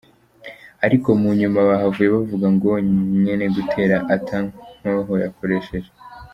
Ariko 0.85 1.09
mu 1.21 1.29
nyuma 1.39 1.59
bahavuye 1.69 2.07
bavuga 2.15 2.47
ko 2.61 2.69
nyene 3.21 3.45
gutera 3.55 3.97
ata 4.15 4.37
nkoho 4.79 5.13
yakoresheje. 5.23 5.89